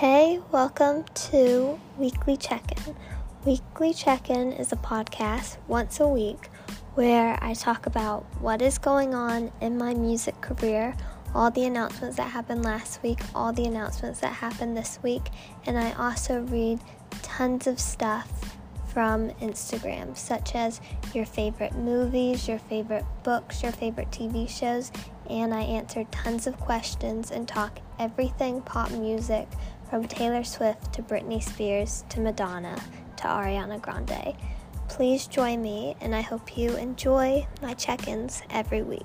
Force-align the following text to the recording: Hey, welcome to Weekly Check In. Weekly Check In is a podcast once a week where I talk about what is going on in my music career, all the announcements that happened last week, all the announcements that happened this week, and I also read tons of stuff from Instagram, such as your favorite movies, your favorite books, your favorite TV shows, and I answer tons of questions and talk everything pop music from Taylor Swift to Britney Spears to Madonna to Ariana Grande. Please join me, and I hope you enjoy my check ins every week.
Hey, 0.00 0.40
welcome 0.50 1.04
to 1.28 1.78
Weekly 1.98 2.38
Check 2.38 2.86
In. 2.86 2.96
Weekly 3.44 3.92
Check 3.92 4.30
In 4.30 4.50
is 4.50 4.72
a 4.72 4.76
podcast 4.76 5.58
once 5.68 6.00
a 6.00 6.08
week 6.08 6.48
where 6.94 7.38
I 7.42 7.52
talk 7.52 7.84
about 7.84 8.24
what 8.40 8.62
is 8.62 8.78
going 8.78 9.14
on 9.14 9.52
in 9.60 9.76
my 9.76 9.92
music 9.92 10.40
career, 10.40 10.96
all 11.34 11.50
the 11.50 11.66
announcements 11.66 12.16
that 12.16 12.30
happened 12.30 12.64
last 12.64 13.02
week, 13.02 13.20
all 13.34 13.52
the 13.52 13.66
announcements 13.66 14.20
that 14.20 14.32
happened 14.32 14.74
this 14.74 14.98
week, 15.02 15.28
and 15.66 15.78
I 15.78 15.92
also 15.92 16.40
read 16.44 16.80
tons 17.20 17.66
of 17.66 17.78
stuff 17.78 18.56
from 18.86 19.28
Instagram, 19.42 20.16
such 20.16 20.54
as 20.54 20.80
your 21.12 21.26
favorite 21.26 21.74
movies, 21.74 22.48
your 22.48 22.58
favorite 22.58 23.04
books, 23.22 23.62
your 23.62 23.72
favorite 23.72 24.10
TV 24.10 24.48
shows, 24.48 24.92
and 25.28 25.52
I 25.54 25.60
answer 25.60 26.04
tons 26.10 26.46
of 26.46 26.58
questions 26.58 27.30
and 27.30 27.46
talk 27.46 27.80
everything 27.98 28.62
pop 28.62 28.90
music 28.90 29.46
from 29.90 30.06
Taylor 30.06 30.44
Swift 30.44 30.92
to 30.92 31.02
Britney 31.02 31.42
Spears 31.42 32.04
to 32.10 32.20
Madonna 32.20 32.80
to 33.16 33.24
Ariana 33.24 33.82
Grande. 33.82 34.36
Please 34.88 35.26
join 35.26 35.60
me, 35.60 35.96
and 36.00 36.14
I 36.14 36.20
hope 36.20 36.56
you 36.56 36.76
enjoy 36.76 37.44
my 37.60 37.74
check 37.74 38.06
ins 38.06 38.42
every 38.50 38.82
week. 38.82 39.04